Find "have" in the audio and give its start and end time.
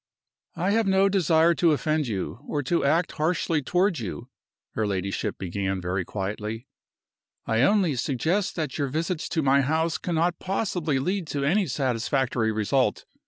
0.71-0.87